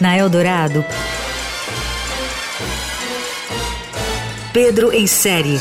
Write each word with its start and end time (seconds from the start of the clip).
Na 0.00 0.16
Eldorado, 0.16 0.84
Pedro 4.56 4.90
em 4.90 5.06
série. 5.06 5.60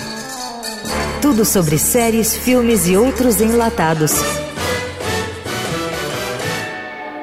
Tudo 1.22 1.44
sobre 1.44 1.78
séries, 1.78 2.34
filmes 2.34 2.88
e 2.88 2.96
outros 2.96 3.42
enlatados. 3.42 4.14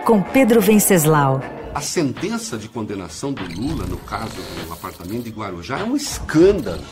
Com 0.05 0.21
Pedro 0.23 0.61
Venceslau. 0.61 1.41
A 1.75 1.81
sentença 1.81 2.59
de 2.59 2.69
condenação 2.69 3.33
do 3.33 3.43
Lula 3.43 3.87
no 3.87 3.97
caso 3.97 4.37
do 4.67 4.73
apartamento 4.73 5.25
de 5.25 5.31
Guarujá 5.31 5.79
é 5.79 5.85
um 5.85 5.97
escândalo. 5.97 6.83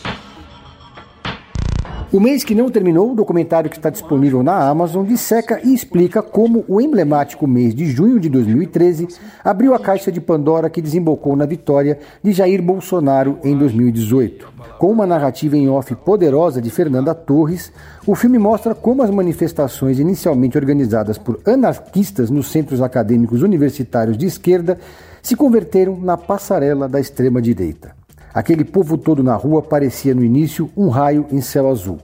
O 2.12 2.18
mês 2.18 2.42
que 2.42 2.56
não 2.56 2.68
terminou, 2.68 3.12
o 3.12 3.14
documentário 3.14 3.70
que 3.70 3.76
está 3.76 3.88
disponível 3.88 4.42
na 4.42 4.68
Amazon 4.68 5.06
disseca 5.06 5.60
e 5.62 5.72
explica 5.72 6.20
como 6.20 6.64
o 6.66 6.80
emblemático 6.80 7.46
mês 7.46 7.72
de 7.72 7.86
junho 7.86 8.18
de 8.18 8.28
2013 8.28 9.06
abriu 9.44 9.74
a 9.74 9.78
caixa 9.78 10.10
de 10.10 10.20
Pandora 10.20 10.68
que 10.68 10.82
desembocou 10.82 11.36
na 11.36 11.46
vitória 11.46 12.00
de 12.20 12.32
Jair 12.32 12.60
Bolsonaro 12.60 13.38
em 13.44 13.56
2018. 13.56 14.52
Com 14.76 14.90
uma 14.90 15.06
narrativa 15.06 15.56
em 15.56 15.68
off 15.68 15.94
poderosa 15.94 16.60
de 16.60 16.68
Fernanda 16.68 17.14
Torres, 17.14 17.72
o 18.04 18.16
filme 18.16 18.40
mostra 18.40 18.74
como 18.74 19.04
as 19.04 19.10
manifestações 19.10 20.00
inicialmente 20.00 20.58
organizadas 20.58 21.16
por 21.16 21.38
anarquistas 21.46 22.28
nos 22.28 22.50
centros 22.50 22.82
acadêmicos 22.82 23.40
universitários 23.40 24.18
de 24.18 24.26
esquerda 24.26 24.80
se 25.22 25.36
converteram 25.36 25.96
na 25.96 26.16
passarela 26.16 26.88
da 26.88 26.98
extrema-direita. 26.98 27.99
Aquele 28.32 28.64
povo 28.64 28.96
todo 28.96 29.22
na 29.22 29.34
rua 29.34 29.60
parecia 29.60 30.14
no 30.14 30.24
início 30.24 30.70
um 30.76 30.88
raio 30.88 31.26
em 31.30 31.40
céu 31.40 31.68
azul. 31.68 31.98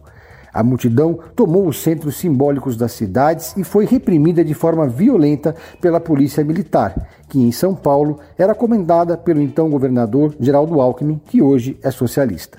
A 0.52 0.62
multidão 0.62 1.19
tomou 1.35 1.69
os 1.69 1.83
centros 1.83 2.16
simbólicos 2.16 2.77
das 2.77 2.93
cidades 2.93 3.55
e 3.57 3.62
foi 3.62 3.85
reprimida 3.85 4.43
de 4.43 4.55
forma 4.55 4.89
violenta 4.89 5.55
pela 5.83 6.01
polícia 6.01 6.43
militar, 6.43 7.09
que 7.29 7.38
em 7.38 7.52
São 7.52 7.74
Paulo 7.74 8.18
era 8.38 8.55
comandada 8.55 9.18
pelo 9.18 9.43
então 9.43 9.68
governador 9.68 10.35
Geraldo 10.41 10.80
Alckmin, 10.80 11.21
que 11.27 11.43
hoje 11.43 11.79
é 11.83 11.91
socialista. 11.91 12.59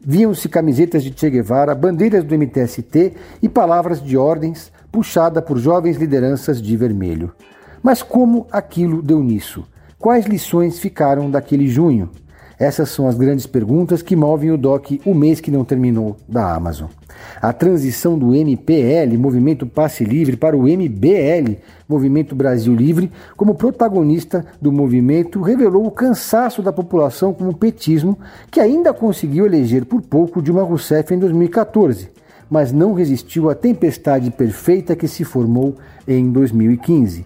Viam-se 0.00 0.48
camisetas 0.48 1.04
de 1.04 1.12
Che 1.14 1.28
Guevara, 1.28 1.74
bandeiras 1.74 2.24
do 2.24 2.34
MTST 2.34 3.12
e 3.42 3.48
palavras 3.50 4.02
de 4.02 4.16
ordens 4.16 4.72
puxada 4.90 5.42
por 5.42 5.58
jovens 5.58 5.98
lideranças 5.98 6.60
de 6.60 6.74
vermelho. 6.74 7.32
Mas 7.82 8.02
como 8.02 8.46
aquilo 8.50 9.02
deu 9.02 9.22
nisso? 9.22 9.62
Quais 9.98 10.24
lições 10.24 10.78
ficaram 10.78 11.30
daquele 11.30 11.68
junho? 11.68 12.08
Essas 12.60 12.90
são 12.90 13.08
as 13.08 13.14
grandes 13.14 13.46
perguntas 13.46 14.02
que 14.02 14.14
movem 14.14 14.50
o 14.50 14.58
DOC 14.58 15.00
O 15.06 15.14
Mês 15.14 15.40
Que 15.40 15.50
Não 15.50 15.64
Terminou 15.64 16.18
da 16.28 16.54
Amazon. 16.54 16.88
A 17.40 17.54
transição 17.54 18.18
do 18.18 18.34
MPL, 18.34 19.16
Movimento 19.16 19.66
Passe 19.66 20.04
Livre, 20.04 20.36
para 20.36 20.54
o 20.54 20.64
MBL, 20.64 21.56
Movimento 21.88 22.34
Brasil 22.34 22.74
Livre, 22.74 23.10
como 23.34 23.54
protagonista 23.54 24.44
do 24.60 24.70
movimento, 24.70 25.40
revelou 25.40 25.86
o 25.86 25.90
cansaço 25.90 26.60
da 26.60 26.70
população 26.70 27.32
com 27.32 27.48
o 27.48 27.56
petismo, 27.56 28.18
que 28.50 28.60
ainda 28.60 28.92
conseguiu 28.92 29.46
eleger 29.46 29.86
por 29.86 30.02
pouco 30.02 30.42
Dilma 30.42 30.62
Rousseff 30.62 31.14
em 31.14 31.18
2014, 31.18 32.10
mas 32.50 32.72
não 32.72 32.92
resistiu 32.92 33.48
à 33.48 33.54
tempestade 33.54 34.30
perfeita 34.30 34.94
que 34.94 35.08
se 35.08 35.24
formou 35.24 35.76
em 36.06 36.30
2015. 36.30 37.24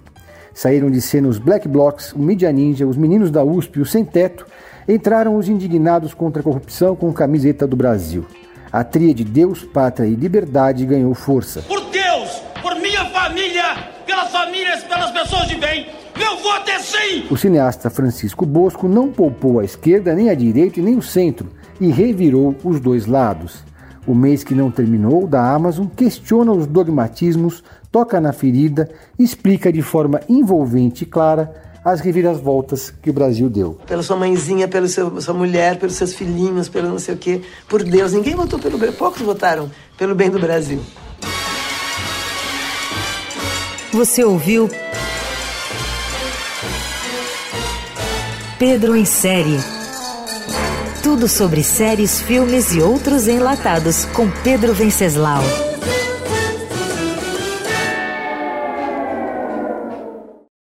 Saíram 0.55 0.89
de 0.89 1.01
cena 1.01 1.27
os 1.27 1.41
Black 1.41 1.67
Blocs, 1.67 2.13
o 2.13 2.21
Media 2.21 2.53
Ninja, 2.53 2.87
os 2.87 2.97
Meninos 2.97 3.33
da 3.33 3.43
USP, 3.43 3.81
o 3.81 3.85
Sem 3.85 4.05
Teto 4.05 4.47
entraram 4.89 5.37
os 5.37 5.49
indignados 5.49 6.15
contra 6.15 6.41
a 6.41 6.43
corrupção 6.43 6.95
com 6.95 7.13
camiseta 7.13 7.67
do 7.67 7.77
Brasil. 7.77 8.27
A 8.73 8.83
tríade 8.83 9.25
Deus, 9.25 9.63
Pátria 9.65 10.07
e 10.07 10.15
Liberdade 10.15 10.85
ganhou 10.85 11.15
força. 11.15 11.63
Por 11.63 11.81
Deus, 11.91 12.43
por 12.61 12.75
minha 12.77 13.05
família, 13.07 13.77
pelas 14.05 14.31
famílias, 14.31 14.83
pelas 14.85 15.11
pessoas 15.11 15.49
de 15.49 15.57
bem, 15.57 15.87
meu 16.17 16.37
voto 16.39 16.71
é 16.71 16.79
sim! 16.79 17.27
O 17.31 17.37
cineasta 17.37 17.91
Francisco 17.91 18.45
Bosco 18.45 18.89
não 18.89 19.11
poupou 19.11 19.61
a 19.61 19.65
esquerda, 19.65 20.15
nem 20.15 20.31
a 20.31 20.35
direita 20.35 20.81
e 20.81 20.83
nem 20.83 20.97
o 20.97 21.03
centro 21.03 21.49
e 21.81 21.91
revirou 21.91 22.55
os 22.65 22.81
dois 22.81 23.07
lados. 23.07 23.63
O 24.07 24.15
mês 24.15 24.45
que 24.45 24.55
não 24.55 24.71
terminou, 24.71 25.27
da 25.27 25.53
Amazon, 25.53 25.87
questiona 25.87 26.53
os 26.53 26.67
dogmatismos, 26.67 27.65
toca 27.91 28.21
na 28.21 28.33
ferida, 28.33 28.91
explica 29.19 29.73
de 29.73 29.81
forma 29.81 30.21
envolvente 30.29 31.05
e 31.05 31.07
clara 31.07 31.55
as 31.85 32.01
reviravoltas 32.01 32.93
que 33.03 33.11
o 33.11 33.13
Brasil 33.13 33.51
deu. 33.51 33.79
Pela 33.87 34.03
sua 34.03 34.17
mãezinha, 34.17 34.67
pela 34.67 34.89
sua 34.89 35.35
mulher, 35.35 35.79
pelos 35.79 35.97
seus 35.97 36.15
filhinhos, 36.15 36.69
pelo 36.69 36.89
não 36.89 36.99
sei 36.99 37.15
o 37.15 37.19
quê. 37.19 37.43
Por 37.69 37.83
Deus, 37.83 38.13
ninguém 38.13 38.35
votou 38.35 38.59
pelo 38.59 38.79
bem, 38.79 38.91
poucos 38.91 39.21
votaram 39.21 39.71
pelo 39.99 40.15
bem 40.15 40.31
do 40.31 40.39
Brasil. 40.39 40.81
Você 43.93 44.25
ouviu 44.25 44.69
Pedro 48.59 48.97
em 48.97 49.05
Série. 49.05 49.59
Tudo 51.03 51.29
sobre 51.29 51.63
séries, 51.63 52.21
filmes 52.21 52.73
e 52.73 52.81
outros 52.81 53.29
enlatados 53.29 54.07
com 54.07 54.29
Pedro 54.43 54.73
Venceslau. 54.73 55.43